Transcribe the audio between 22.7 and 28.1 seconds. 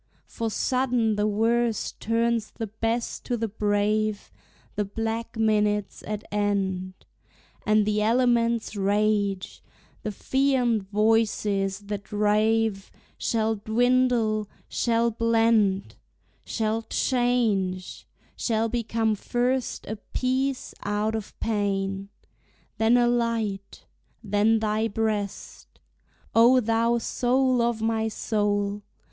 Then a light, then thy breast, O thou soul of my